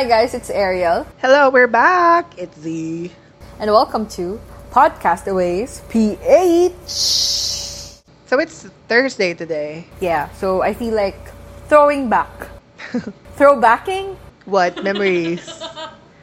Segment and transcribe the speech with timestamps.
[0.00, 2.32] Hi guys, it's Ariel, Hello, we're back.
[2.40, 3.12] It's Z.
[3.60, 4.40] and welcome to
[4.72, 6.88] Podcastaways PH.
[8.24, 9.84] So it's Thursday today.
[10.00, 11.20] Yeah, so I feel like
[11.68, 12.32] throwing back,
[13.36, 14.16] throwbacking
[14.48, 15.44] What memories?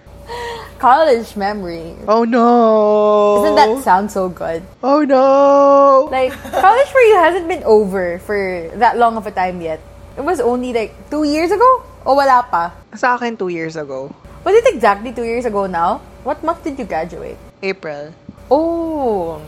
[0.80, 2.02] college memories.
[2.08, 3.46] oh no!
[3.46, 4.66] Doesn't that sound so good?
[4.82, 6.10] Oh no!
[6.10, 9.80] Like college for you hasn't been over for that long of a time yet.
[10.18, 11.84] It was only like two years ago.
[12.08, 12.72] O wala pa?
[12.96, 14.08] Sa akin, two years ago.
[14.48, 16.00] Was it exactly two years ago now?
[16.24, 17.36] What month did you graduate?
[17.60, 18.16] April.
[18.48, 19.44] Oh,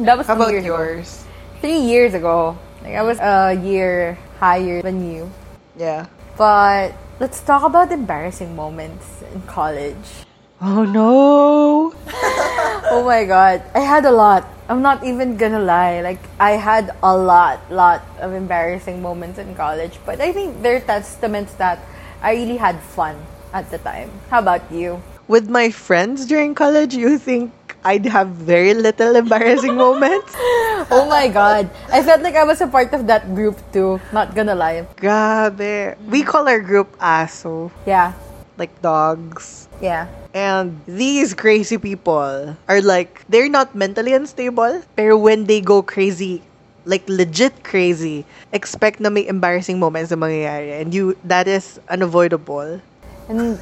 [0.00, 0.80] that was How about years ago.
[0.80, 1.28] yours?
[1.60, 2.56] Three years ago.
[2.80, 5.28] Like I was a year higher than you.
[5.76, 6.08] Yeah.
[6.40, 9.04] But let's talk about embarrassing moments
[9.36, 10.24] in college.
[10.64, 11.92] Oh no!
[12.90, 14.48] Oh my god, I had a lot.
[14.66, 16.00] I'm not even gonna lie.
[16.02, 20.00] Like I had a lot, lot of embarrassing moments in college.
[20.02, 21.78] But I think they're testaments that
[22.22, 23.16] I really had fun
[23.52, 24.10] at the time.
[24.30, 25.02] How about you?
[25.28, 27.52] With my friends during college, you think
[27.84, 30.34] I'd have very little embarrassing moments?
[30.90, 34.00] Oh my god, I felt like I was a part of that group too.
[34.16, 34.88] Not gonna lie.
[34.96, 35.94] Grabe.
[36.08, 38.16] We call our group ASO, Yeah,
[38.56, 39.68] like dogs.
[39.84, 40.08] yeah.
[40.32, 46.42] And these crazy people are like, they're not mentally unstable, pero when they go crazy,
[46.84, 50.80] like legit crazy, expect na may embarrassing moments na mangyayari.
[50.80, 52.80] And you, that is unavoidable.
[53.28, 53.58] And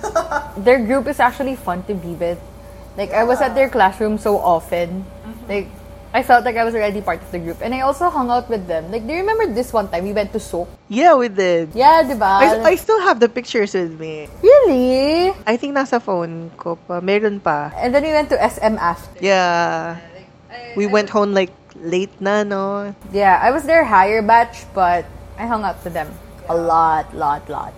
[0.65, 2.39] their group is actually fun to be with.
[2.97, 5.05] Like I was at their classroom so often.
[5.05, 5.49] Mm-hmm.
[5.49, 5.69] Like
[6.13, 7.61] I felt like I was already part of the group.
[7.61, 8.91] And I also hung out with them.
[8.91, 10.69] Like do you remember this one time we went to Soap?
[10.89, 11.71] Yeah, we did.
[11.75, 12.25] Yeah, diba?
[12.25, 14.27] I, I still have the pictures with me.
[14.43, 15.37] really?
[15.47, 17.01] I think nasa phone ko pa.
[17.01, 17.71] Meron pa.
[17.77, 19.21] And then we went to SM after.
[19.21, 20.01] Yeah.
[20.77, 22.95] We went home like late na, no?
[23.13, 25.07] Yeah, I was their higher batch, but
[25.39, 26.11] I hung out with them
[26.49, 27.73] a lot, lot, lot.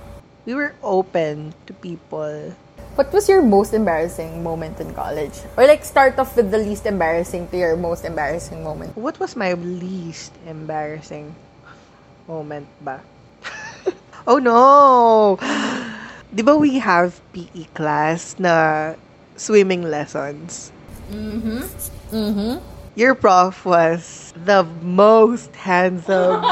[0.47, 2.55] We were open to people.
[2.95, 5.34] What was your most embarrassing moment in college?
[5.56, 8.97] Or like start off with the least embarrassing to your most embarrassing moment.
[8.97, 11.34] What was my least embarrassing
[12.27, 13.00] moment ba?
[14.27, 15.38] oh no!
[16.34, 18.94] Di ba we have PE class na
[19.37, 20.72] swimming lessons?
[21.11, 22.80] Mm-hmm.
[22.95, 26.43] Your prof was the most handsome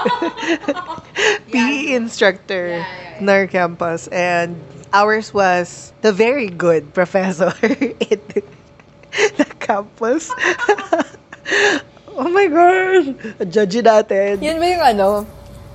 [1.53, 2.84] PE instructor
[3.19, 4.56] in our campus and
[4.93, 8.21] ours was the very good professor in
[9.37, 10.31] the campus.
[12.15, 13.50] oh my god!
[13.50, 14.41] Judge natin.
[14.41, 15.09] Yun ba yung ano?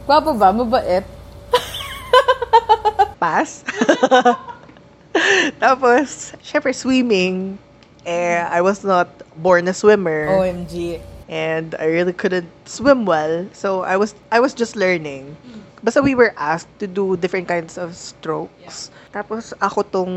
[0.07, 0.51] Gwapo ba?
[0.51, 1.03] Mabait?
[3.23, 3.63] pass.
[5.63, 7.55] Tapos, syempre, swimming.
[8.05, 10.27] Eh, I was not born a swimmer.
[10.27, 10.99] OMG.
[11.29, 13.47] And I really couldn't swim well.
[13.53, 15.35] So, I was I was just learning.
[15.83, 18.87] Basta we were asked to do different kinds of strokes.
[19.11, 20.13] Tapos, ako tong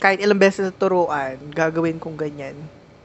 [0.00, 2.56] kahit ilang beses na turuan, gagawin kong ganyan.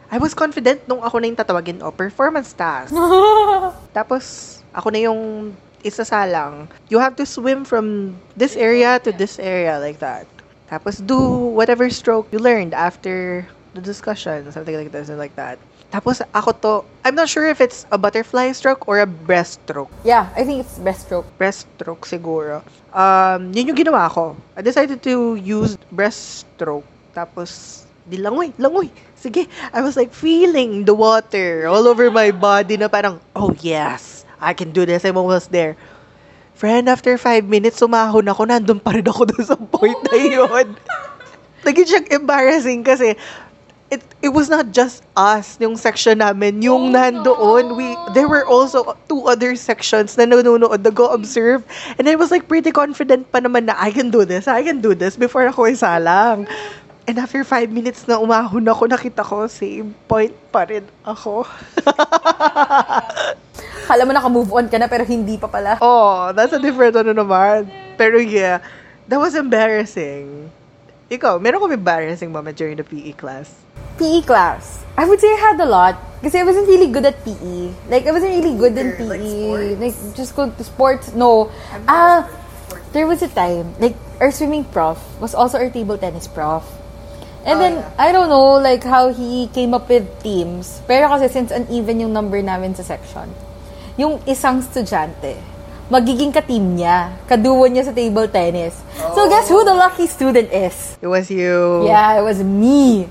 [0.07, 2.95] I was confident nung ako na yung tatawagin, oh, performance task.
[3.97, 5.51] Tapos, ako na yung
[5.83, 6.71] isasalang.
[6.87, 10.23] You have to swim from this area to this area like that.
[10.71, 11.19] Tapos, do
[11.51, 13.43] whatever stroke you learned after
[13.75, 15.59] the discussion, something like this and like that.
[15.91, 16.71] Tapos, ako to,
[17.03, 19.91] I'm not sure if it's a butterfly stroke or a breaststroke.
[20.03, 21.27] Yeah, I think it's breaststroke.
[21.37, 22.63] Breaststroke siguro.
[22.95, 24.35] Um, yun yung ginawa ko.
[24.55, 26.87] I decided to use breaststroke.
[27.13, 28.89] Tapos, di langoy, langoy.
[29.19, 34.25] Sige, I was like feeling the water all over my body na parang, oh yes,
[34.39, 35.03] I can do this.
[35.05, 35.75] I'm almost there.
[36.55, 40.67] Friend, after five minutes, sumahon ako, nandun pa rin ako doon sa point na yun.
[41.65, 43.17] Naging siyang embarrassing kasi
[43.95, 47.79] it it was not just us yung section namin yung nandoon.
[47.79, 51.63] We there were also two other sections na nanonood na go observe.
[51.95, 54.83] And I was like pretty confident pa naman na I can do this I can
[54.83, 56.51] do this before ako isalang
[57.07, 61.47] and after five minutes na umahon ako nakita ko same point pa rin ako.
[63.87, 65.79] Kala mo naka-move on ka na pero hindi pa pala.
[65.79, 67.71] oh that's a different ano naman.
[67.95, 68.59] Pero yeah
[69.07, 70.51] that was embarrassing.
[71.07, 73.64] Ikaw meron ko embarrassing moment during the PE class
[73.97, 74.83] PE class.
[74.97, 75.95] I would say I had a lot.
[76.23, 77.69] Kasi I wasn't really good at PE.
[77.85, 79.77] Like, I wasn't really good in PE.
[79.77, 81.13] Like, just go to sports.
[81.13, 81.51] No.
[81.85, 82.25] Ah,
[82.93, 86.65] there was a time, like, our swimming prof was also our table tennis prof.
[87.45, 90.81] And then, I don't know, like, how he came up with teams.
[90.89, 93.29] Pero kasi since uneven yung number namin sa section,
[94.01, 95.37] yung isang estudyante,
[95.93, 97.13] magiging ka-team niya.
[97.29, 98.81] Kaduo niya sa table tennis.
[99.13, 100.97] So, guess who the lucky student is?
[100.97, 103.05] it was you Yeah, it was me.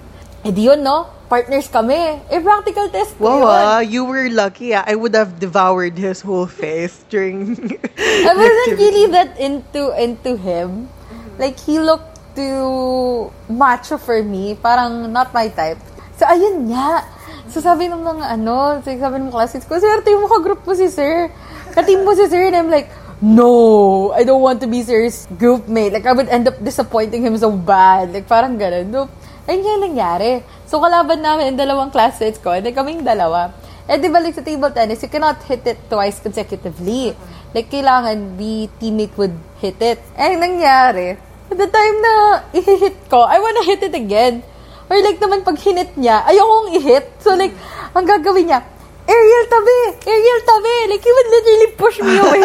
[0.45, 1.09] Eh di yun, no?
[1.33, 2.21] Partners kami.
[2.29, 3.49] Eh, practical test ko Wow, yun.
[3.49, 4.77] ah, you were lucky.
[4.77, 4.85] Ah.
[4.85, 7.57] I would have devoured his whole face during.
[8.29, 10.93] I wasn't really that into into him.
[11.41, 14.53] Like, he looked too macho for me.
[14.61, 15.81] Parang not my type.
[16.21, 17.09] So, ayun nga.
[17.49, 20.77] So, sabi ng mga ano, so, sabi ng mga classmates ko, Sir, mo ka-group mo
[20.77, 21.33] si Sir.
[21.73, 22.53] Ka-team mo si Sir.
[22.53, 22.93] And I'm like,
[23.25, 25.97] no, I don't want to be Sir's group mate.
[25.97, 28.13] Like, I would end up disappointing him so bad.
[28.13, 28.93] Like, parang ganun.
[28.93, 29.09] No,
[29.49, 30.31] ayun nga yung nangyari.
[30.69, 33.53] So, kalaban namin, dalawang classmates ko, then kaming dalawa.
[33.85, 37.13] Eh, di ba, like, sa table tennis, you cannot hit it twice consecutively.
[37.53, 40.01] Like, kailangan the teammate would hit it.
[40.17, 41.21] Eh, nangyari,
[41.53, 42.15] at the time na
[42.57, 44.41] i-hit ko, I wanna hit it again.
[44.89, 47.09] Or like naman, pag hinit niya, ayokong i-hit.
[47.21, 47.57] So like,
[47.97, 48.61] ang gagawin niya,
[49.05, 49.79] Ariel, tabi!
[50.09, 50.75] Ariel, tabi!
[50.89, 52.43] Like, he would literally push me away.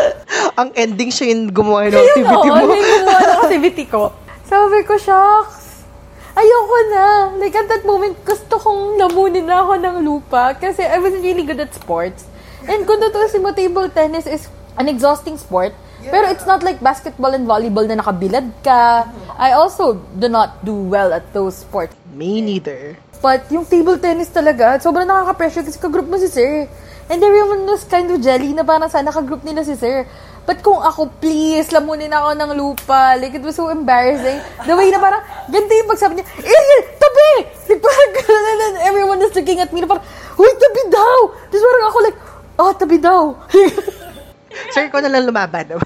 [0.60, 2.72] ang ending siya yung gumawa ng activity oo, mo.
[2.76, 4.02] yung gumawa ng activity ko.
[4.44, 5.53] Sabi ko, shucks.
[6.34, 7.04] Ayoko na.
[7.38, 11.46] Like, at that moment, gusto kong lamunin na ako ng lupa kasi I was really
[11.46, 12.26] good at sports.
[12.66, 15.72] And kung tutusin mo, table tennis is an exhausting sport.
[16.04, 19.08] Pero it's not like basketball and volleyball na nakabilad ka.
[19.40, 21.96] I also do not do well at those sports.
[22.12, 22.98] Me neither.
[23.24, 26.68] But yung table tennis talaga, sobrang nakaka-pressure kasi ka-group mo si Sir.
[27.08, 30.04] And everyone was kind of jelly na parang sana ka-group nila si Sir.
[30.44, 33.16] But kung ako, please, lamunin ako ng lupa.
[33.16, 34.44] Like, it was so embarrassing.
[34.68, 37.30] The way na parang, ganito yung pagsabi niya, Ariel, tabi!
[37.64, 40.04] Like, parang ganun, and then everyone was looking at me na parang,
[40.36, 41.16] Uy, tabi daw!
[41.48, 42.18] Tapos parang ako like,
[42.60, 43.20] oh, tabi daw.
[44.74, 45.80] Sir, ko na lang lumaban.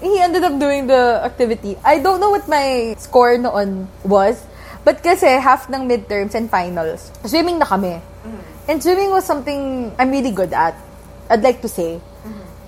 [0.00, 1.76] he ended up doing the activity.
[1.84, 4.40] I don't know what my score noon was.
[4.86, 7.98] But kasi half ng midterms and finals, swimming na kami.
[8.70, 10.78] And swimming was something I'm really good at.
[11.26, 11.98] I'd like to say.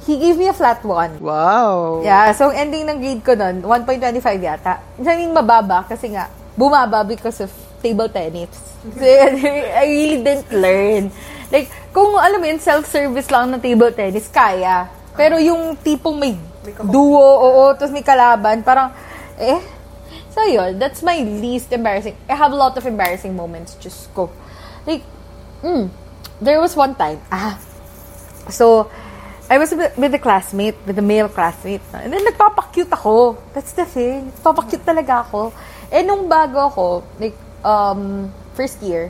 [0.08, 1.20] He gave me a flat one.
[1.20, 2.00] wow.
[2.00, 4.80] Yeah, so ending ng grade ko nun, 1.25 yata.
[5.04, 7.52] I mean, mababa kasi nga, bumaba because of
[7.84, 8.48] table tennis.
[8.88, 11.12] So, I really didn't learn.
[11.52, 14.88] Like, kung alam mo yun, self-service lang ng table tennis, kaya.
[15.12, 16.32] Pero yung tipong may
[16.88, 18.88] duo, oo, tapos may kalaban, parang,
[19.36, 19.60] eh,
[20.38, 20.78] So, yun.
[20.78, 22.14] That's my least embarrassing.
[22.30, 23.74] I have a lot of embarrassing moments.
[23.82, 24.30] Just go.
[24.86, 25.02] Like,
[25.66, 25.90] mm,
[26.40, 27.58] there was one time, ah,
[28.48, 28.86] so,
[29.48, 31.80] I was with, with a classmate, with a male classmate.
[31.96, 33.40] And then, nagpapakute ako.
[33.56, 34.28] That's the thing.
[34.36, 35.56] Nagpapakute talaga ako.
[35.88, 36.86] Eh, nung bago ako,
[37.16, 39.08] like, um, first year,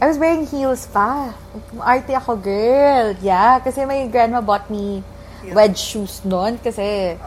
[0.00, 1.34] I was wearing heels pa.
[1.82, 3.18] Arte ako, girl.
[3.18, 5.02] Yeah, kasi my grandma bought me
[5.50, 7.18] wedge shoes noon kasi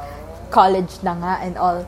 [0.49, 1.83] college na nga and all.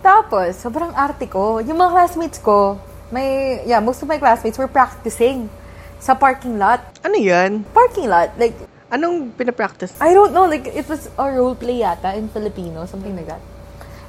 [0.00, 1.60] Tapos, sobrang arte ko.
[1.60, 2.80] Yung mga classmates ko,
[3.12, 5.52] may, yeah, most of my classmates were practicing
[6.00, 6.80] sa parking lot.
[7.04, 7.62] Ano yan?
[7.70, 8.56] Parking lot, like,
[8.92, 9.96] Anong pinapractice?
[10.04, 13.40] I don't know, like, it was a role play yata in Filipino, something like that.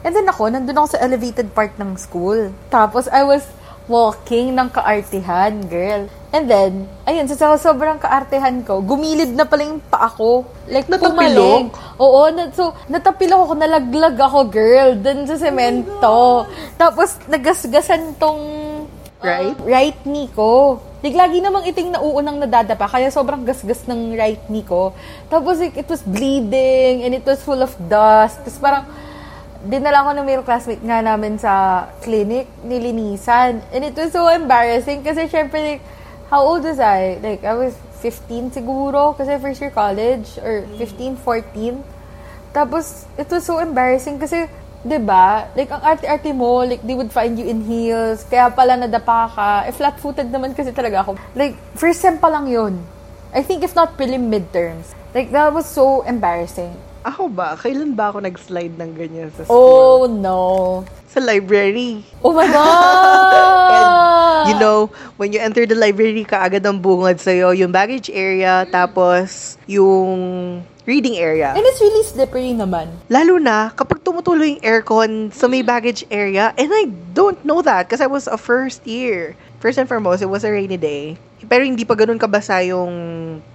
[0.03, 2.51] And then ako, nandun ako sa elevated part ng school.
[2.67, 3.47] Tapos, I was
[3.87, 6.11] walking ng kaartehan, girl.
[6.35, 10.43] And then, ayun, so sobrang kaartehan ko, gumilid na pala yung paa ko.
[10.67, 11.71] Like, pumaling.
[11.95, 16.43] Oo, na, so, natapilok ako, nalaglag ako, girl, dun sa semento.
[16.75, 18.72] Tapos, nagasgasan tong
[19.23, 19.55] Right?
[19.63, 20.83] right knee ko.
[21.03, 24.91] Like, lagi namang iting nauunang nadadapa, kaya sobrang gasgas ng right knee ko.
[25.27, 28.39] Tapos, like, it was bleeding, and it was full of dust.
[28.43, 28.83] Tapos parang,
[29.63, 33.63] dinala ko ng male classmate nga namin sa clinic, nilinisan.
[33.71, 35.83] And it was so embarrassing kasi syempre, like,
[36.27, 37.19] how old was I?
[37.23, 41.79] Like, I was 15 siguro kasi first year college or 15, 14.
[42.51, 44.51] Tapos, it was so embarrassing kasi,
[44.83, 45.47] 'di ba?
[45.55, 49.49] Like ang arte-arte mo, like they would find you in heels, kaya pala nadapa ka.
[49.65, 51.15] Eh flat-footed naman kasi talaga ako.
[51.33, 52.83] Like first sem pa lang 'yun.
[53.33, 54.93] I think if not prelim midterms.
[55.15, 56.75] Like that was so embarrassing.
[57.03, 57.59] Ako ba?
[57.59, 59.51] Kailan ba ako nag-slide ng ganyan sa school?
[59.51, 60.41] Oh no.
[61.11, 61.99] Sa library.
[62.23, 64.43] Oh my And, god.
[64.47, 64.87] you know,
[65.19, 71.15] when you enter the library, kaagad ang bungad sa'yo, yung baggage area, tapos yung reading
[71.15, 71.55] area.
[71.55, 72.91] And it's really slippery naman.
[73.07, 77.87] Lalo na kapag tumutuloy yung aircon sa may baggage area, and I don't know that
[77.87, 79.35] because I was a first year.
[79.63, 81.15] First and foremost, it was a rainy day.
[81.47, 82.91] Pero hindi pa ganun kabasa yung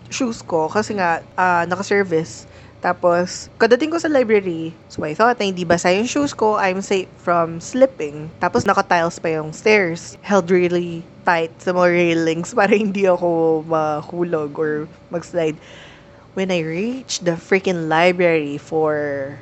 [0.08, 2.49] shoes ko kasi nga ah, naka-service.
[2.78, 6.78] Tapos, kadating ko sa library, so I thought na hindi basa yung shoes ko, I'm
[6.78, 8.30] safe from slipping.
[8.38, 10.14] Tapos, naka-tiles pa yung stairs.
[10.23, 15.58] Held really tight sa mga railings para hindi ako mahulog or mag-slide.
[16.35, 19.37] When I reached the freaking library for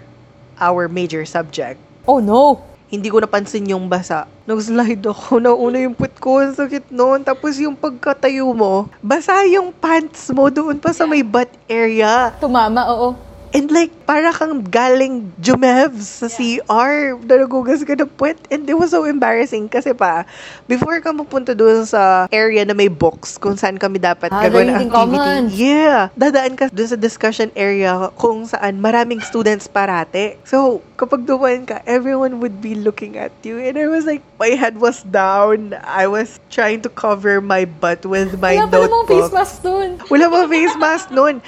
[0.60, 2.62] our major subject, Oh no.
[2.86, 4.30] hindi ko napansin yung basa.
[4.46, 7.26] Nag-slide ako, nauna yung put ko, ang sakit noon.
[7.26, 12.30] Tapos yung pagkatayo mo, basa yung pants mo doon pa sa may butt area.
[12.38, 13.18] Tumama, oo.
[13.56, 18.36] And like, para kang galing Jumevs sa CR na nagugas ka ng puwet.
[18.52, 20.28] And it was so embarrassing kasi pa,
[20.68, 24.68] before ka mapunta doon sa area na may books kung saan kami dapat Ah, gagawin
[24.68, 25.56] ng activity.
[25.56, 26.12] Yeah.
[26.12, 30.36] Dadaan ka doon sa discussion area kung saan maraming students parate.
[30.44, 33.56] So, kapag dumaan ka, everyone would be looking at you.
[33.56, 35.72] And I was like, my head was down.
[35.80, 39.08] I was trying to cover my butt with my Wala pa namang notebook.
[39.08, 39.90] face mask dun.
[40.12, 41.40] Wala pa face mask noon.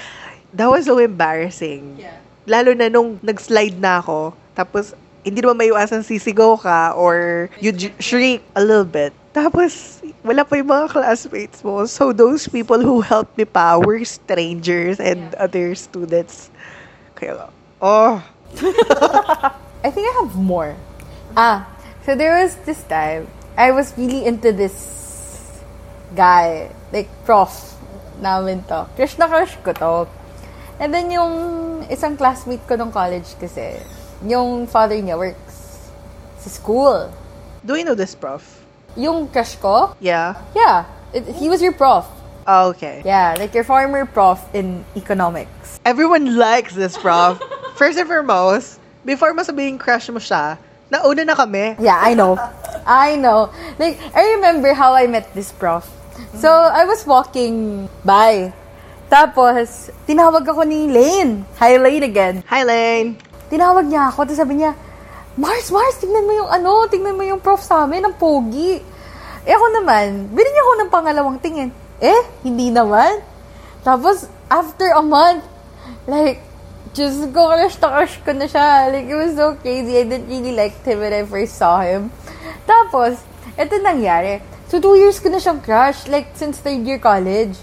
[0.55, 2.01] That was so embarrassing.
[2.01, 2.17] Yeah.
[2.49, 7.93] Lalo na nung nag-slide na ako, tapos hindi naman maiwasan sisigaw ka or you j-
[8.01, 9.13] shriek a little bit.
[9.37, 11.85] Tapos, wala pa yung mga classmates mo.
[11.85, 16.49] So, those people who helped me pa were strangers and other students.
[17.15, 18.25] Kaya, oh,
[19.85, 20.75] I think I have more.
[21.37, 21.69] Ah,
[22.03, 24.75] so there was this time, I was really into this
[26.17, 27.53] guy, like prof
[28.19, 28.89] namin to.
[28.97, 29.93] Crush na crush ko to.
[30.79, 31.33] And then yung
[31.91, 33.79] isang classmate ko nung college kasi,
[34.23, 35.91] yung father niya works
[36.39, 37.11] sa school.
[37.67, 38.43] do we know this prof?
[38.95, 40.39] Yung crush ko, Yeah.
[40.55, 42.07] yeah, it, he was your prof.
[42.47, 43.03] Oh, okay.
[43.05, 45.79] Yeah, like your former prof in economics.
[45.85, 47.37] Everyone likes this prof.
[47.77, 50.57] First and foremost, before mo sabihin crush mo siya,
[50.89, 51.77] nauna na kami.
[51.77, 52.41] Yeah, I know.
[52.89, 53.53] I know.
[53.79, 55.85] Like, I remember how I met this prof.
[56.41, 58.51] So, I was walking by.
[59.09, 61.41] Tapos, tinawag ako ni Lane.
[61.57, 62.35] Hi, Lane again.
[62.45, 63.17] Hi, Lane.
[63.49, 64.77] Tinawag niya ako, tapos sabi niya,
[65.33, 68.77] Mars, Mars, tingnan mo yung ano, tingnan mo yung prof sa amin, ang pogi.
[69.49, 71.73] Eh ako naman, binigyan ko ng pangalawang tingin.
[72.05, 73.25] Eh, hindi naman.
[73.81, 75.41] Tapos, after a month,
[76.05, 76.45] like,
[76.93, 78.93] just ko, crush na crush ko na siya.
[78.93, 79.97] Like, it was so crazy.
[79.97, 82.13] I didn't really like him when I first saw him.
[82.69, 83.25] Tapos,
[83.57, 84.45] eto nangyari.
[84.69, 87.57] So, two years ko na siyang crush, like, since third year college.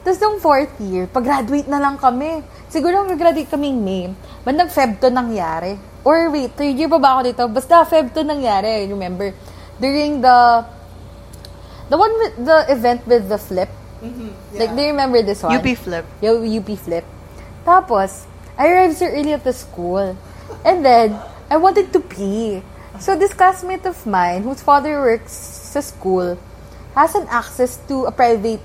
[0.00, 2.40] Tapos, nung fourth year, pag-graduate na lang kami.
[2.72, 4.08] Siguro, mag-graduate kami May.
[4.40, 5.76] Bandang Feb to nangyari.
[6.00, 7.44] Or wait, third year pa ba ako dito?
[7.52, 9.36] Basta Feb to nangyari, remember.
[9.76, 10.64] During the,
[11.92, 13.68] the one with, the event with the flip.
[14.56, 15.52] Like, do you remember this one?
[15.52, 16.08] UP flip.
[16.24, 17.04] Yung UP flip.
[17.68, 18.24] Tapos,
[18.56, 20.16] I arrived so early at the school.
[20.64, 21.20] And then,
[21.52, 22.62] I wanted to pee.
[22.98, 25.32] So, this classmate of mine, whose father works
[25.72, 26.40] sa school,
[26.96, 28.60] has an access to a private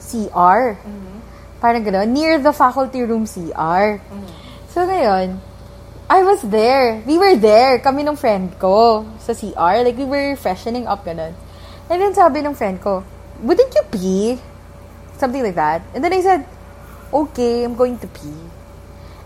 [0.00, 0.76] CR.
[0.80, 1.16] Mm-hmm.
[1.60, 3.98] Parang gano'n, near the faculty room CR.
[3.98, 4.28] Mm-hmm.
[4.70, 5.40] So, ngayon,
[6.06, 7.02] I was there.
[7.06, 7.78] We were there.
[7.80, 9.82] Kami ng friend ko sa CR.
[9.82, 11.34] Like, we were freshening up, gano'n.
[11.90, 13.02] And then sabi ng friend ko,
[13.42, 14.38] wouldn't you pee?
[15.16, 15.82] Something like that.
[15.94, 16.46] And then I said,
[17.12, 18.42] okay, I'm going to pee.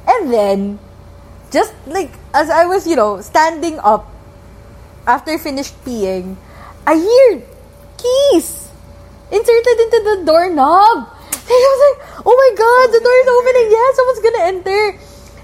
[0.06, 0.78] And then,
[1.50, 4.06] just like, as I was, you know, standing up
[5.06, 6.36] after I finished peeing,
[6.86, 7.42] I hear
[7.98, 8.59] keys
[9.30, 11.08] inserted into the doorknob.
[11.50, 13.66] And I was like, oh my god, the door is opening.
[13.74, 14.82] Yeah, someone's gonna enter.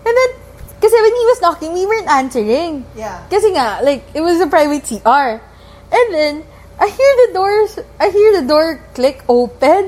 [0.07, 0.31] And then,
[0.79, 2.87] kasi when he was knocking, we weren't answering.
[2.95, 3.27] Yeah.
[3.27, 5.43] Kasi nga, like, it was a private CR.
[5.91, 6.47] And then,
[6.79, 9.83] I hear the doors, I hear the door click open.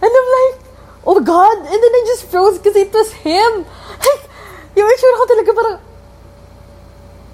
[0.00, 0.54] And I'm like,
[1.04, 1.56] oh my God.
[1.58, 3.66] And then I just froze because it was him.
[3.98, 4.24] Like,
[4.78, 5.78] yung itsura ko talaga parang,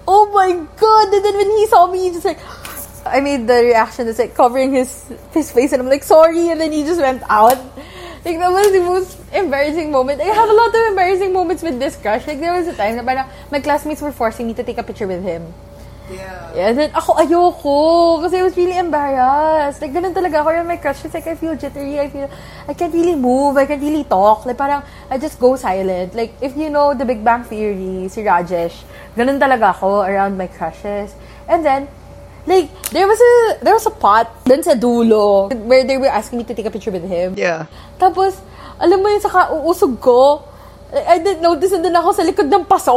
[0.08, 1.06] oh my God.
[1.12, 2.40] And then when he saw me, he just like,
[3.06, 6.50] I made the reaction that's like covering his his face and I'm like, sorry.
[6.50, 7.58] And then he just went out.
[8.24, 10.20] Like, that was the most embarrassing moment.
[10.20, 12.26] I have a lot of embarrassing moments with this crush.
[12.26, 14.82] Like, there was a time na parang my classmates were forcing me to take a
[14.82, 15.52] picture with him.
[16.10, 16.52] Yeah.
[16.56, 17.76] Yeah, and then ako ayoko
[18.24, 19.80] kasi I was really embarrassed.
[19.80, 21.04] Like, ganun talaga ako with my crush.
[21.04, 22.00] It's like, I feel jittery.
[22.00, 22.30] I feel,
[22.68, 23.56] I can't really move.
[23.56, 24.44] I can't really talk.
[24.44, 26.14] Like, parang, I just go silent.
[26.14, 28.84] Like, if you know the Big Bang Theory, si Rajesh,
[29.16, 31.12] ganun talaga ako around my crushes.
[31.48, 31.88] And then,
[32.46, 36.38] like, there was a, there was a pot dun sa dulo where they were asking
[36.38, 37.34] me to take a picture with him.
[37.36, 37.66] Yeah.
[37.98, 38.40] Tapos,
[38.80, 40.44] alam mo yun, sa kauusog ko,
[40.94, 42.94] I I didn't notice na ako sa likod ng paso.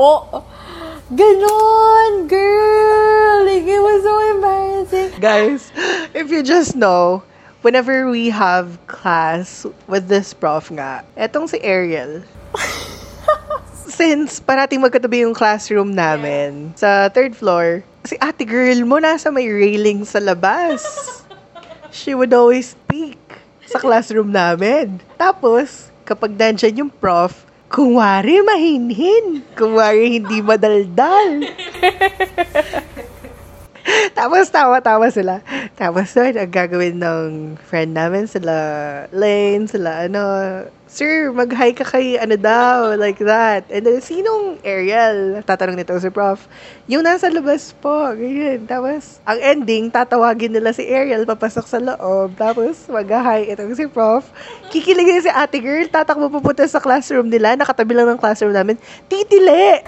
[1.08, 3.48] Ganon, girl!
[3.48, 5.10] Like, it was so embarrassing.
[5.24, 5.72] Guys,
[6.12, 7.24] if you just know,
[7.64, 12.28] whenever we have class with this prof nga, etong si Ariel,
[13.88, 19.52] since parating magkatabi yung classroom namin sa third floor, si ate girl mo nasa may
[19.52, 20.80] railing sa labas.
[21.92, 23.20] She would always speak
[23.68, 25.04] sa classroom namin.
[25.20, 31.52] Tapos, kapag nandyan yung prof, kung wari mahinhin, kung wari hindi madaldal.
[34.16, 35.44] Tapos tawa-tawa sila.
[35.76, 38.56] Tapos doon, ang gagawin ng friend namin, sila
[39.12, 40.24] Lane, sila ano,
[40.88, 43.68] Sir, mag-hi ka kay ano daw, like that.
[43.68, 45.44] And then, sinong Ariel?
[45.44, 46.48] Tatanong nito si Prof.
[46.88, 48.64] Yung nasa labas po, ganyan.
[48.64, 52.40] Tapos, ang ending, tatawagin nila si Ariel, papasok sa loob.
[52.40, 54.32] Tapos, mag-hi itong si Prof.
[54.72, 58.80] Kikiligin si ate girl, tatakbo pupunta sa classroom nila, nakatabi lang ng classroom namin,
[59.12, 59.84] titili!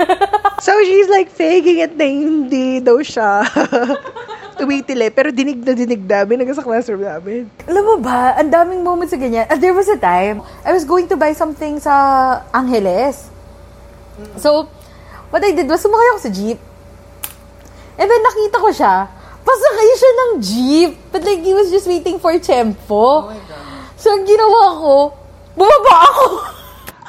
[0.68, 3.40] so, she's like faking it na hindi daw siya.
[4.62, 7.50] tumitili, pero dinig na dinig namin hanggang sa classroom namin.
[7.66, 9.50] Alam mo ba, ang daming moments sa ganyan.
[9.50, 13.26] Uh, there was a time, I was going to buy something sa Angeles.
[14.38, 14.70] So,
[15.34, 16.62] what I did was, sumakay ako sa jeep.
[17.98, 19.10] And then, nakita ko siya.
[19.42, 20.90] Pasakay siya ng jeep.
[21.10, 23.34] But like, he was just waiting for Chempo.
[23.98, 24.94] So, ang ginawa ko,
[25.58, 26.26] bumaba ako.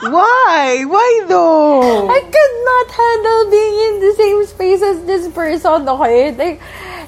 [0.04, 0.84] Why?
[0.84, 2.12] Why though?
[2.12, 6.36] I could not handle being in the same space as this person, okay?
[6.36, 6.60] Like,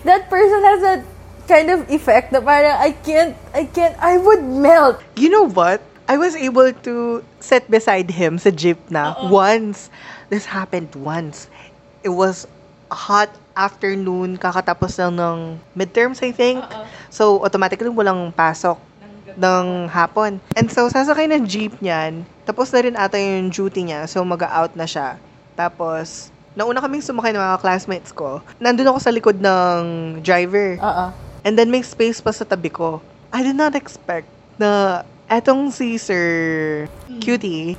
[0.05, 0.95] that person has a
[1.45, 5.01] kind of effect na parang I can't, I can't, I would melt.
[5.17, 5.81] You know what?
[6.05, 9.89] I was able to sit beside him sa jeep na once.
[10.29, 11.50] This happened once.
[12.05, 12.45] It was
[12.93, 15.38] a hot afternoon, kakatapos lang ng
[15.74, 16.62] midterms, I think.
[17.09, 18.77] So, automatically walang pasok
[19.33, 20.38] ng hapon.
[20.53, 22.29] And so, sasakay ng jeep niyan.
[22.45, 24.05] Tapos na rin ata yung duty niya.
[24.05, 25.17] So, mag-out na siya.
[25.57, 28.39] Tapos, nauna kaming sumakay ng mga classmates ko.
[28.57, 29.79] Nandun ako sa likod ng
[30.24, 30.79] driver.
[30.79, 31.05] Oo.
[31.45, 33.03] And then may space pa sa tabi ko.
[33.29, 36.88] I did not expect na etong si Sir
[37.19, 37.75] Cutie,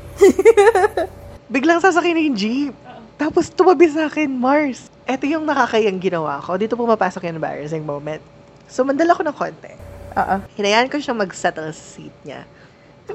[1.54, 2.74] biglang sasakay na yung jeep.
[3.16, 4.92] Tapos tumabi sa akin, Mars.
[5.08, 6.60] Ito yung nakakayang ginawa ko.
[6.60, 8.20] Dito pumapasok yung embarrassing moment.
[8.68, 9.72] So, mandala ko ng konti.
[10.18, 10.36] Oo.
[10.58, 12.44] Hinayaan ko siya mag-settle sa seat niya.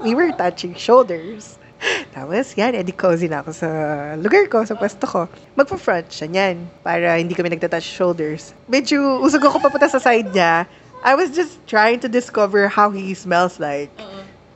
[0.01, 1.60] We were touching shoulders.
[2.15, 3.69] Tapos, yan, edi cozy na ako sa
[4.17, 5.21] lugar ko, sa pwesto ko.
[5.57, 8.53] Magpa-front siya niyan para hindi kami nagtatouch shoulders.
[8.69, 10.69] Medyo usog ako papunta sa side niya.
[11.01, 13.89] I was just trying to discover how he smells like.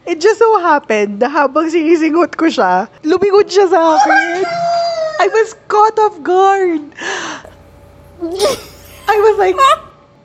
[0.06, 4.46] It just so happened na habang sinisingot ko siya, lumingon siya sa akin.
[5.18, 6.86] I was caught off guard.
[9.10, 9.78] I was like, eh,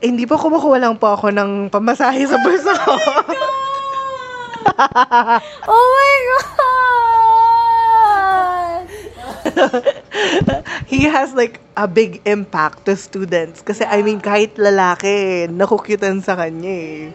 [0.05, 2.93] hindi po kumukuha lang po ako ng pamasahe sa bulsa ko.
[2.93, 3.70] Oh
[5.71, 6.17] my
[6.57, 7.01] God!
[10.87, 13.63] he has like a big impact to students.
[13.63, 17.13] Kasi I mean, kahit lalaki, nakukyutan sa kanya eh.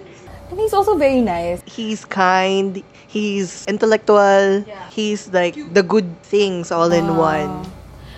[0.52, 1.62] And he's also very nice.
[1.66, 7.66] He's kind, he's intellectual, he's like the good things all in one.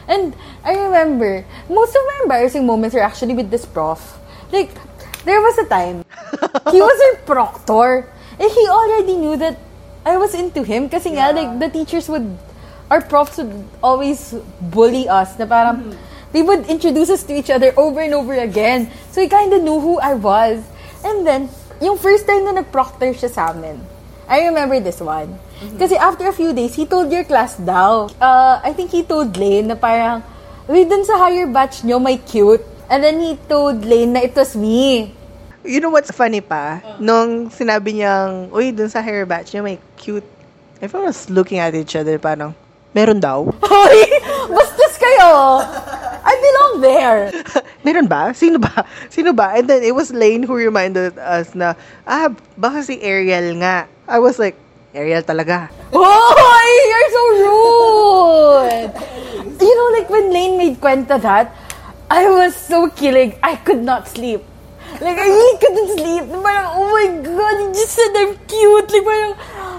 [0.08, 4.20] And I remember, most of my embarrassing moments are actually with this prof.
[4.52, 4.72] Like,
[5.24, 6.04] there was a time,
[6.72, 8.08] he was our proctor.
[8.40, 9.58] And he already knew that
[10.06, 10.90] I was into him.
[10.90, 12.38] Kasi nga, like, the teachers would,
[12.90, 15.38] our profs would always bully us.
[15.40, 15.98] Na parang,
[16.32, 18.92] they would introduce us to each other over and over again.
[19.12, 20.64] So he kind of knew who I was.
[21.04, 21.50] And then,
[21.82, 23.82] yung first time na nag-proctor siya sa amin,
[24.28, 25.40] I remember this one.
[25.80, 28.12] Kasi after a few days, he told your class daw.
[28.22, 30.22] Uh, I think he told Lane na parang,
[30.70, 32.62] Uy, dun sa higher batch nyo, may cute.
[32.92, 35.17] And then he told Lane na it was me.
[35.68, 36.80] You know what's funny pa?
[37.04, 40.24] Nung sinabi niyang, uy, dun sa hair batch niya may cute.
[40.80, 42.56] Everyone was looking at each other, parang,
[42.96, 43.44] meron daw?
[43.68, 44.00] Hoy!
[44.48, 45.60] Bastos kayo!
[46.24, 47.36] I belong there!
[47.86, 48.32] meron ba?
[48.32, 48.88] Sino ba?
[49.14, 49.60] Sino ba?
[49.60, 51.76] And then it was Lane who reminded us na,
[52.08, 53.92] ah, baka si Ariel nga.
[54.08, 54.56] I was like,
[54.96, 55.68] Ariel talaga.
[55.92, 56.70] Hoy!
[56.88, 58.92] You're so rude!
[59.60, 61.52] You know, like when Lane made kwenta that,
[62.08, 63.36] I was so killing.
[63.44, 64.48] I could not sleep.
[65.02, 66.24] Like, I really couldn't sleep.
[66.44, 68.90] Parang, oh my God, you just said I'm cute.
[68.92, 69.34] Like, parang,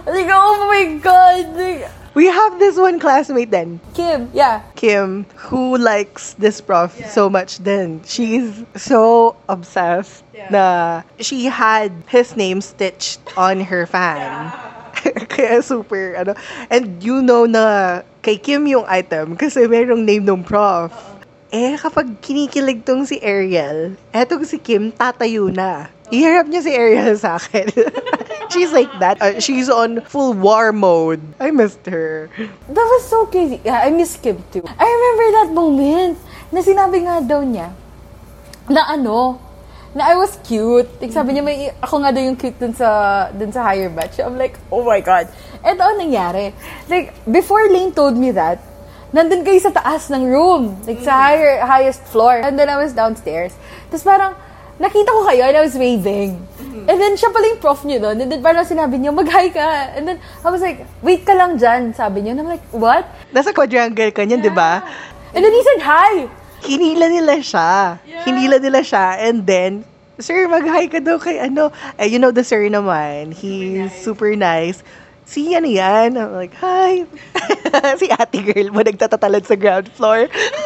[0.06, 1.56] like, oh my God.
[1.56, 4.66] Like, We have this one classmate then, Kim, yeah.
[4.74, 8.02] Kim, who likes this prof so much then.
[8.02, 14.50] She's so obsessed na she had his name stitched on her fan.
[15.30, 16.34] Kaya super, ano.
[16.74, 20.90] And you know na kay Kim yung item kasi merong name ng prof.
[20.90, 21.17] Uh-uh.
[21.48, 25.88] Eh, kapag kinikilig tong si Ariel, etong si Kim, tatayo na.
[26.12, 27.72] Iharap niya si Ariel sa akin.
[28.52, 29.16] she's like that.
[29.16, 31.24] Uh, she's on full war mode.
[31.40, 32.28] I missed her.
[32.68, 33.60] That was so crazy.
[33.64, 34.64] Yeah, I miss Kim too.
[34.64, 36.20] I remember that moment
[36.52, 37.72] na sinabi nga daw niya
[38.68, 39.40] na ano,
[39.96, 40.88] na I was cute.
[41.00, 44.20] Like, sabi niya, may, ako nga daw yung cute dun sa, dun sa higher batch.
[44.20, 45.32] I'm like, oh my God.
[45.64, 46.52] Eto ang nangyari.
[46.92, 48.60] Like, before Lane told me that,
[49.12, 50.76] nandun kayo sa taas ng room.
[50.84, 52.40] Like, sa higher, highest floor.
[52.40, 53.56] And then I was downstairs.
[53.88, 54.32] Tapos parang,
[54.78, 56.38] nakita ko kayo and I was waving.
[56.88, 58.16] And then, siya pala yung prof niyo doon.
[58.20, 59.92] And then, parang sinabi niyo, mag-hi ka.
[59.96, 62.36] And then, I was like, wait ka lang dyan, sabi niyo.
[62.36, 63.04] And I'm like, what?
[63.32, 64.80] Nasa quadrangle ka niyan, di ba?
[65.36, 66.12] And then he said, hi!
[66.64, 68.00] Hinila nila siya.
[68.24, 69.20] Hinila nila siya.
[69.20, 69.84] And then,
[70.18, 71.70] Sir, mag-hi ka daw kay ano.
[71.94, 73.30] Eh, you know the sir naman.
[73.30, 74.82] He's super nice.
[75.28, 76.16] Si ano yan?
[76.16, 77.04] I'm like, hi.
[78.00, 80.24] si ate girl mo nagtatatalad sa ground floor.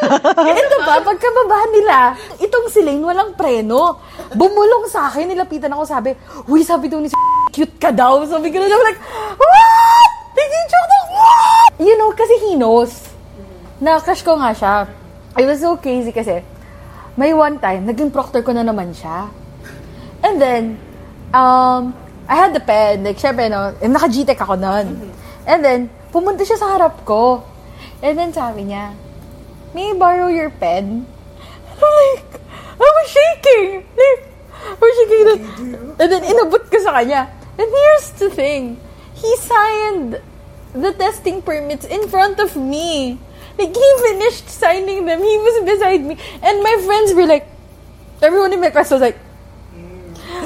[0.62, 3.98] Ito pa, pagkababa nila, itong si Lane walang preno.
[4.38, 6.14] Bumulong sa akin, nilapitan ako, sabi,
[6.46, 7.18] Uy, sabi daw ni si
[7.58, 8.22] cute ka daw.
[8.22, 9.02] Sabi ko na like,
[9.34, 10.10] what?
[10.38, 11.70] Naging joke na, what?
[11.82, 13.10] You know, kasi he knows
[13.82, 14.74] na crush ko nga siya.
[15.34, 16.38] I was so crazy kasi,
[17.18, 19.26] may one time, naging proctor ko na naman siya.
[20.22, 20.78] And then,
[21.34, 23.04] um, I had the pen.
[23.04, 25.12] Like, syempre, no, eh, naka-GTEC ako nun.
[25.46, 27.42] And then, pumunta siya sa harap ko.
[28.02, 28.94] And then, sabi niya,
[29.74, 31.06] may I borrow your pen?
[31.70, 32.30] I'm like,
[32.78, 33.86] I was shaking.
[33.94, 34.22] Like,
[34.54, 35.24] I was shaking.
[35.26, 35.34] Na,
[35.98, 37.26] and then, inabot ko sa kanya.
[37.58, 38.78] And here's the thing.
[39.18, 40.18] He signed
[40.72, 43.18] the testing permits in front of me.
[43.58, 45.20] Like, he finished signing them.
[45.20, 46.16] He was beside me.
[46.40, 47.46] And my friends were like,
[48.22, 49.18] everyone in my class was like,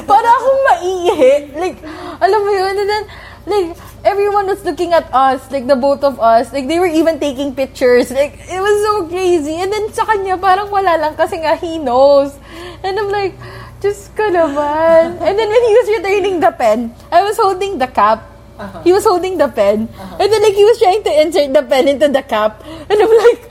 [0.07, 1.35] para akong maiihi.
[1.59, 1.79] Like,
[2.23, 2.75] alam mo yun?
[2.79, 3.05] And then,
[3.47, 3.69] like,
[4.07, 6.53] everyone was looking at us, like, the both of us.
[6.55, 8.11] Like, they were even taking pictures.
[8.11, 9.59] Like, it was so crazy.
[9.59, 12.39] And then, sa kanya, parang wala lang kasi nga, he knows.
[12.87, 13.35] And I'm like,
[13.83, 15.19] just ka naman.
[15.21, 18.23] And then, when he was returning the pen, I was holding the cap.
[18.57, 18.81] Uh-huh.
[18.81, 19.85] He was holding the pen.
[19.85, 20.17] Uh-huh.
[20.17, 22.65] And then, like, he was trying to insert the pen into the cap.
[22.65, 23.43] And I'm like,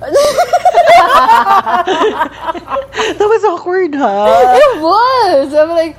[2.96, 4.56] That was awkward, ha?
[4.56, 5.54] it was.
[5.54, 5.96] I'm like,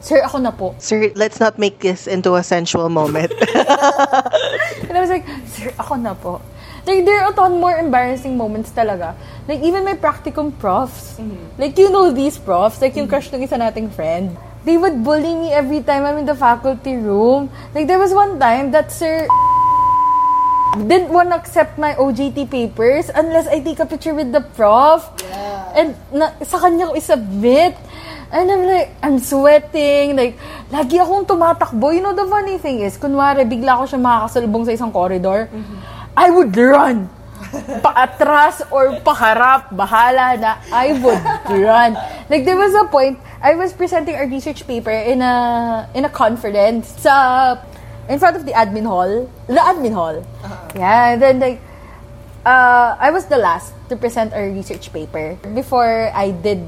[0.00, 0.74] sir, ako na po.
[0.78, 3.32] Sir, let's not make this into a sensual moment.
[4.88, 6.40] And I was like, sir, ako na po.
[6.86, 9.16] Like, there are a ton more embarrassing moments talaga.
[9.48, 11.16] Like, even my practicum profs.
[11.16, 11.56] Mm-hmm.
[11.56, 12.80] Like, you know these profs.
[12.80, 13.16] Like, yung mm-hmm.
[13.16, 14.36] crush ng isa nating friend.
[14.64, 17.48] They would bully me every time I'm in the faculty room.
[17.74, 19.28] Like, there was one time that sir
[20.76, 25.06] didn't want to accept my OJT papers unless I take a picture with the prof.
[25.74, 27.78] And na, sa kanya ko isubmit.
[28.34, 30.16] And I'm like, I'm sweating.
[30.18, 30.34] Like,
[30.70, 31.94] lagi akong tumatakbo.
[31.94, 35.46] You know, the funny thing is, kunwari, bigla ako siya makakasalubong sa isang corridor.
[36.18, 37.06] I would run.
[37.78, 41.22] Paatras or paharap, bahala na, I would
[41.62, 41.94] run.
[42.26, 46.10] Like, there was a point, I was presenting a research paper in a in a
[46.10, 47.60] conference sa
[48.08, 49.30] in front of the admin hall.
[49.46, 50.24] The admin hall.
[50.76, 51.60] Yeah, and then like,
[52.44, 56.64] uh, I was the last to present our research paper before I did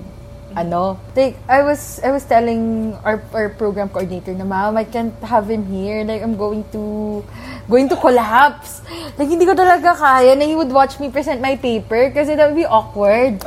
[0.57, 5.13] ano, like I was I was telling our our program coordinator na ma'am, I can't
[5.21, 6.01] have him here.
[6.01, 7.21] Like I'm going to
[7.69, 8.81] going to collapse.
[9.21, 12.49] Like hindi ko talaga kaya na he would watch me present my paper kasi that
[12.49, 13.45] would be awkward.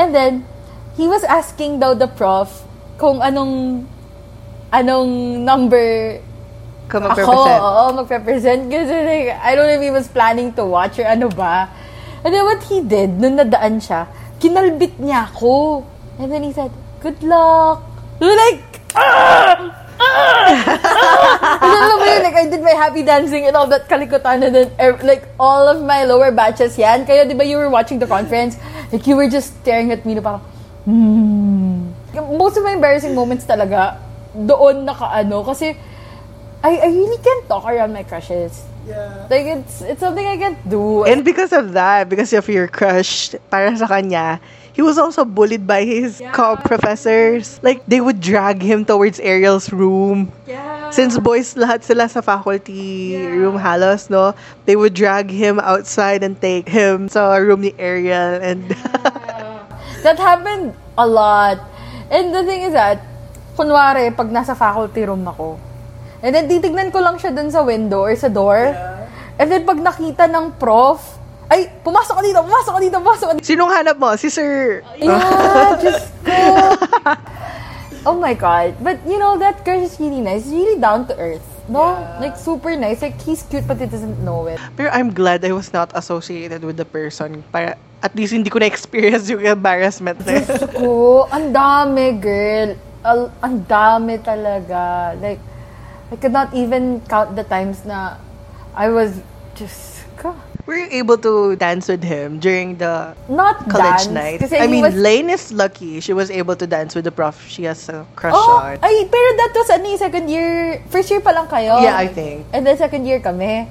[0.00, 0.48] And then
[0.96, 2.64] he was asking daw the prof
[2.96, 3.84] kung anong
[4.72, 6.18] anong number
[6.86, 7.60] Come ako, represent.
[7.62, 8.60] oo, magpe-present.
[8.70, 11.66] Kasi like, I don't know if he was planning to watch or ano ba.
[12.22, 14.06] And then what he did, nung nadaan siya,
[14.38, 15.82] kinalbit niya ako.
[16.18, 16.70] And then he said,
[17.02, 17.82] good luck.
[18.22, 18.62] Like,
[18.94, 19.86] ah!
[19.96, 20.48] Ah!
[21.62, 24.44] and then alam mo yun, like, I did my happy dancing and all that kalikutan.
[24.44, 24.68] And then,
[25.02, 27.04] like, all of my lower batches yan.
[27.04, 28.56] Kaya, di ba, you were watching the conference,
[28.92, 30.42] like, you were just staring at me na parang,
[30.86, 31.92] hmm.
[32.16, 34.00] Most of my embarrassing moments talaga,
[34.32, 35.44] doon nakaano.
[35.44, 35.76] Kasi,
[36.66, 38.58] I, I really can't talk around my crushes.
[38.86, 39.26] Yeah.
[39.30, 41.06] Like, it's it's something I can't do.
[41.06, 44.42] And because of that, because of your crush para sa kanya,
[44.74, 47.62] he was also bullied by his co-professors.
[47.62, 50.34] Like, they would drag him towards Ariel's room.
[50.46, 50.90] yeah.
[50.90, 54.34] Since boys lahat sila sa faculty room halos, no?
[54.66, 58.38] They would drag him outside and take him sa room ni Ariel.
[58.42, 58.70] And
[60.06, 61.58] That happened a lot.
[62.10, 63.02] And the thing is that,
[63.58, 65.58] kunwari, pag nasa faculty room ako,
[66.26, 68.74] and then titignan ko lang siya dun sa window or sa door,
[69.38, 70.98] and then pag nakita ng prof,
[71.46, 73.46] ay, pumasok ka dito, pumasok ka dito, pumasok ka dito.
[73.46, 74.10] sinong hanap mo?
[74.18, 74.82] Si Sir...
[74.98, 76.34] Yeah, just go.
[78.10, 78.74] oh my god.
[78.82, 80.50] But you know, that girl is really nice.
[80.50, 81.46] He's really down to earth.
[81.70, 81.94] No?
[82.18, 83.02] Like, super nice.
[83.02, 84.58] Like, he's cute but he doesn't know it.
[84.74, 87.46] Pero I'm glad I was not associated with the person.
[87.54, 90.46] Para at least hindi ko na-experience yung embarrassment na yun.
[90.74, 92.74] Ko, ang dami, girl.
[93.06, 95.14] Al- ang dami talaga.
[95.18, 95.38] Like,
[96.12, 98.16] I could not even count the times na
[98.74, 99.20] I was
[99.54, 99.96] just.
[100.66, 104.42] Were you able to dance with him during the Not college dance.
[104.42, 104.52] night?
[104.52, 106.00] I mean, was, Lane is lucky.
[106.00, 108.78] She was able to dance with the prof she has a crush oh, on.
[108.82, 111.78] ay, pero that was, ano, second year, first year pa lang kayo.
[111.78, 112.46] Yeah, I think.
[112.52, 113.70] And then second year kami.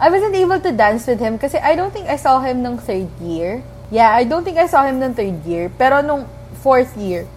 [0.00, 2.78] I wasn't able to dance with him kasi I don't think I saw him nung
[2.78, 3.62] third year.
[3.92, 5.68] Yeah, I don't think I saw him nung third year.
[5.76, 6.24] Pero nung
[6.64, 7.28] fourth year,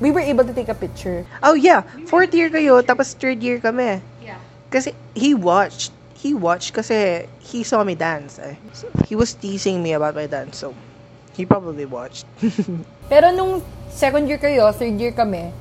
[0.00, 1.26] we were able to take a picture.
[1.42, 1.82] Oh, yeah.
[2.06, 4.00] Fourth year kayo, tapos third year kami.
[4.22, 4.38] Yeah.
[4.70, 5.92] Kasi he watched.
[6.18, 8.42] He watched kasi he saw me dance.
[8.42, 8.58] Eh.
[9.06, 10.74] He was teasing me about my dance, so
[11.38, 12.26] he probably watched.
[13.12, 15.54] Pero nung second year kayo, third year kami,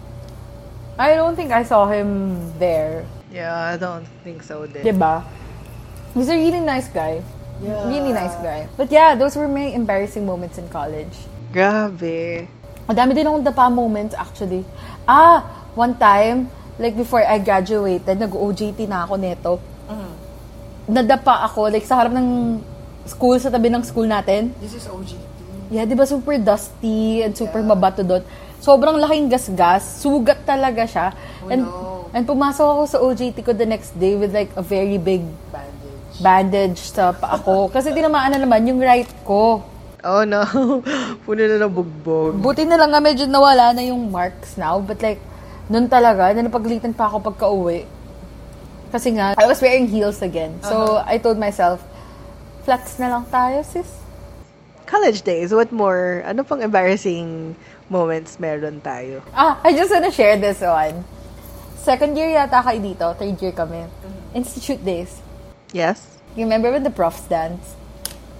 [0.97, 3.05] I don't think I saw him there.
[3.29, 4.81] Yeah, I don't think so din.
[4.81, 5.21] Diba?
[6.17, 7.21] He's a really nice guy.
[7.61, 7.85] Yeah.
[7.85, 8.65] Really nice guy.
[8.77, 11.13] But yeah, those were my embarrassing moments in college.
[11.53, 12.49] Grabe.
[12.87, 14.63] Madami din akong dapa moments actually.
[15.03, 15.43] Ah,
[15.75, 16.47] one time,
[16.79, 19.53] like before I graduated, nag-OJT na ako neto.
[20.87, 22.63] Nadapa ako, like sa harap ng
[23.03, 24.55] school, sa tabi ng school natin.
[24.63, 25.19] This is OGT.
[25.67, 28.23] Yeah, di ba super dusty and super mabato doon.
[28.63, 29.83] Sobrang laking gasgas.
[29.99, 31.11] Sugat talaga siya.
[31.51, 32.07] and, no.
[32.15, 36.15] and pumasok ako sa OJT ko the next day with like a very big Bandage.
[36.23, 37.67] bandage sa paa ko.
[37.67, 39.59] Kasi tinamaan na naman yung right ko.
[40.05, 40.45] Oh no.
[41.25, 42.37] Puno na ng bugbog.
[42.37, 44.77] Buti na lang nga medyo nawala na yung marks now.
[44.77, 45.21] But like,
[45.69, 47.89] noon talaga, na napagalitan pa ako pagka uwi.
[48.93, 50.55] Kasi nga, I was wearing heels again.
[50.63, 51.83] So, I told myself,
[52.63, 53.99] flex na lang tayo, sis.
[54.87, 56.23] College days, what more?
[56.23, 57.55] Ano pang embarrassing
[57.91, 59.19] moments meron tayo?
[59.35, 61.03] Ah, I just wanna share this one.
[61.83, 63.05] Second year yata kayo dito.
[63.19, 63.83] Third year kami.
[64.31, 65.19] Institute days.
[65.75, 66.19] Yes?
[66.39, 67.75] You remember when the profs dance?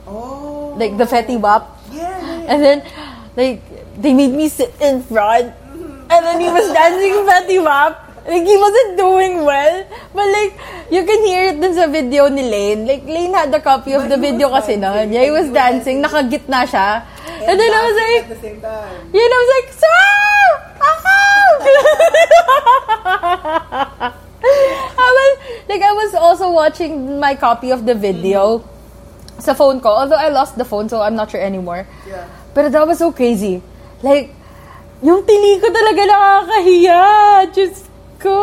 [0.08, 0.74] Oh.
[0.80, 1.68] Like, the Fetty Wap?
[1.92, 2.48] Yeah.
[2.48, 2.84] And then,
[3.36, 3.62] like,
[4.00, 5.52] they made me sit in front.
[5.52, 6.12] Mm-hmm.
[6.12, 8.08] And then he was dancing Fetty Wap.
[8.28, 9.88] Like, he wasn't doing well.
[10.14, 10.54] But like,
[10.92, 12.86] you can hear it dun sa video ni Lane.
[12.86, 15.12] Like, Lane had a copy of the video kasi noon.
[15.16, 16.04] Yeah, he was dancing.
[16.04, 17.08] Nakagitna siya.
[17.48, 19.16] And then I was like, At the same time.
[19.16, 20.04] yun, I was like, Sir!
[20.76, 21.18] Ako!
[24.98, 25.32] I was,
[25.70, 28.60] like, I was also watching my copy of the video
[29.40, 29.90] sa phone ko.
[29.90, 31.86] Although I lost the phone, so I'm not sure anymore.
[32.08, 32.26] Yeah.
[32.54, 33.62] Pero that was so crazy.
[34.02, 34.34] Like,
[35.02, 37.02] yung tili ko talaga nakakahiya.
[37.54, 37.86] Diyos
[38.18, 38.38] ko.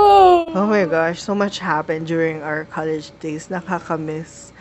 [0.54, 3.50] Oh my gosh, so much happened during our college days.
[3.50, 4.54] Nakakamiss.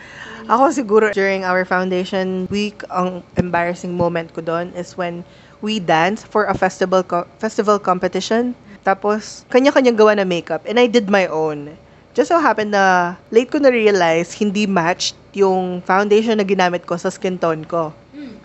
[0.49, 5.23] Ako siguro during our foundation week, ang embarrassing moment ko doon is when
[5.63, 8.51] we danced for a festival co- festival competition.
[8.83, 10.59] Tapos, kanya-kanyang gawa na makeup.
[10.67, 11.79] And I did my own.
[12.13, 17.09] Just so happened na late ko na-realize hindi matched yung foundation na ginamit ko sa
[17.09, 17.89] skin tone ko.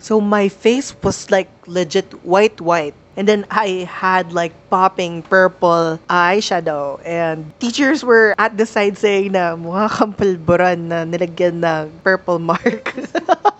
[0.01, 2.95] So my face was like legit white white.
[3.19, 7.03] And then I had like popping purple eyeshadow.
[7.03, 12.39] And teachers were at the side saying na mukha kang pulburan na nilagyan ng purple
[12.39, 12.95] mark.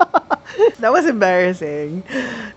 [0.80, 2.02] that was embarrassing.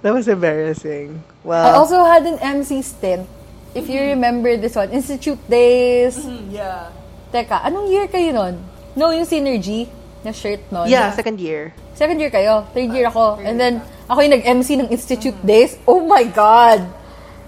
[0.00, 1.18] That was embarrassing.
[1.18, 3.26] I Well, also had an MC stint.
[3.74, 6.22] If you remember this one, Institute Days.
[6.48, 6.94] yeah.
[7.32, 8.60] Teka, anong year kayo nun?
[8.92, 9.88] No, yung Synergy
[10.20, 10.84] na shirt nun.
[10.84, 11.72] Yeah, second year.
[11.96, 12.68] Second year kayo.
[12.76, 13.40] Third year ako.
[13.40, 15.80] And then, ako yung nag-MC ng Institute Days.
[15.88, 16.84] Oh my God!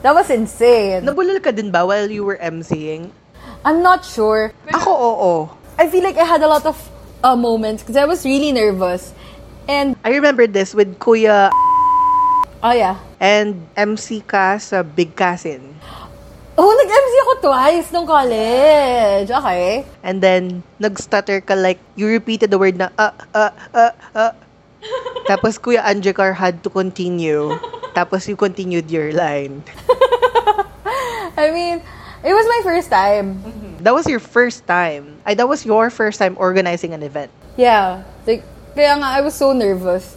[0.00, 1.04] That was insane.
[1.04, 3.12] Nabulol ka din ba while you were MCing?
[3.60, 4.56] I'm not sure.
[4.72, 5.32] Ako, oo.
[5.76, 6.80] I feel like I had a lot of
[7.20, 9.12] uh, moments because I was really nervous.
[9.68, 11.52] And, I remember this with Kuya
[12.64, 12.96] oh yeah.
[13.20, 15.76] and MC ka sa Big Kasin.
[16.54, 19.26] Oh, nag-MC ako twice nung college.
[19.26, 19.82] Okay.
[20.06, 24.32] And then, nag-stutter ka like, you repeated the word na, uh, uh, uh, uh.
[25.30, 27.50] Tapos, Kuya Anjakar had to continue.
[27.90, 29.66] Tapos, you continued your line.
[31.36, 31.82] I mean,
[32.22, 33.42] it was my first time.
[33.82, 35.18] That was your first time.
[35.26, 37.34] Ay, that was your first time organizing an event.
[37.58, 38.06] Yeah.
[38.30, 38.46] Like,
[38.78, 40.14] kaya nga, I was so nervous.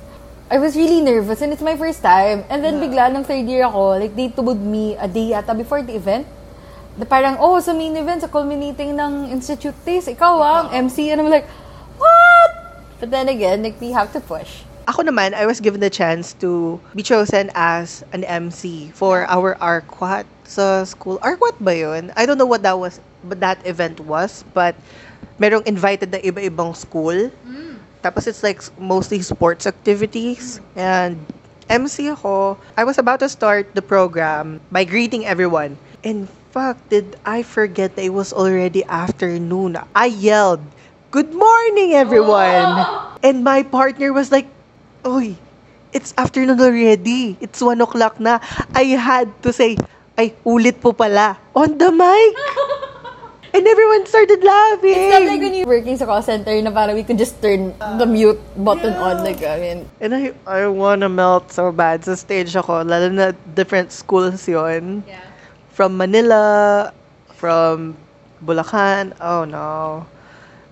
[0.47, 2.47] I was really nervous and it's my first time.
[2.47, 5.83] And then bigla nung third year ako, like they told me a day yata before
[5.83, 6.23] the event.
[6.95, 11.11] Na parang, oh, sa main event, sa culminating ng Institute Days, ikaw ah, ang MC.
[11.11, 11.45] And I'm like,
[11.99, 12.51] what?
[13.03, 14.63] But then again, like, we have to push.
[14.87, 19.59] Ako naman, I was given the chance to be chosen as an MC for our
[19.59, 21.19] ARQUAT sa school.
[21.27, 22.15] ARQUAT ba yun?
[22.15, 24.79] I don't know what that was, but that event was, but
[25.43, 27.29] merong invited na iba-ibang school.
[28.07, 30.63] Tapos it's like mostly sports activities.
[30.79, 31.19] And
[31.67, 35.75] MC ako, I was about to start the program by greeting everyone.
[36.07, 39.75] And fuck, did I forget that it was already afternoon?
[39.91, 40.63] I yelled,
[41.11, 42.79] Good morning, everyone!
[43.27, 44.47] And my partner was like,
[45.03, 45.35] Oy,
[45.91, 47.35] it's afternoon already.
[47.43, 48.39] It's 1 o'clock na.
[48.71, 49.75] I had to say,
[50.15, 51.35] ay, ulit po pala.
[51.51, 52.31] On the mic!
[53.57, 54.93] And everyone started laughing.
[54.93, 57.73] It's not like when you're working sa call center na parang we could just turn
[57.97, 59.25] the mute button on.
[59.25, 62.85] Like, I mean, And I, I wanna melt so bad sa stage ako.
[62.85, 65.01] Lalo na different schools yun.
[65.09, 65.25] yeah.
[65.73, 66.93] From Manila,
[67.33, 67.97] from
[68.45, 69.17] Bulacan.
[69.17, 70.05] Oh no.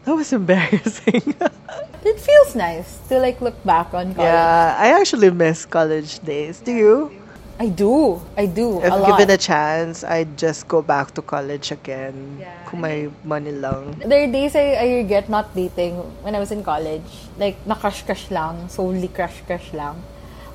[0.05, 1.33] That was embarrassing.
[2.05, 4.29] It feels nice to like look back on college.
[4.29, 6.61] yeah, I actually miss college days.
[6.61, 7.09] Do you?
[7.57, 8.19] I do.
[8.35, 8.83] I do.
[8.83, 9.15] If a lot.
[9.15, 12.37] given a chance, I'd just go back to college again.
[12.39, 12.51] Yeah.
[12.67, 13.95] Kung may money lang.
[14.03, 17.07] There are days I, I regret not dating when I was in college.
[17.37, 18.67] Like, na-crush-crush lang.
[18.67, 20.03] Solely crush-crush lang.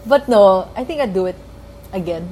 [0.04, 1.36] But no, I think I'd do it
[1.92, 2.28] again.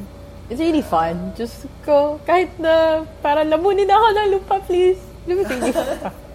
[0.51, 1.33] It's really fun.
[1.37, 5.01] Just go, kahit na, para lamunin ako ng lupa, please.
[5.27, 6.13] It was really fun.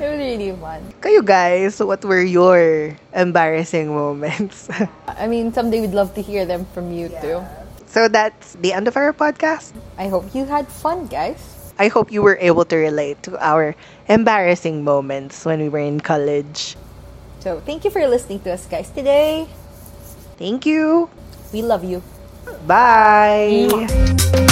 [0.00, 0.80] It was really fun.
[1.04, 4.72] Kayo guys, what were your embarrassing moments?
[5.04, 7.44] I mean, someday we'd love to hear them from you too.
[7.90, 9.74] So that's the end of our podcast.
[9.98, 11.74] I hope you had fun, guys.
[11.78, 13.74] I hope you were able to relate to our
[14.06, 16.76] embarrassing moments when we were in college.
[17.40, 19.48] So, thank you for listening to us, guys, today.
[20.38, 21.08] Thank you.
[21.52, 22.02] We love you.
[22.66, 24.46] Bye.